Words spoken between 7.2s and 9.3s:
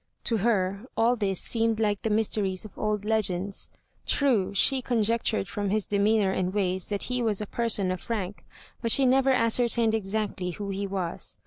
was a person of rank, but she never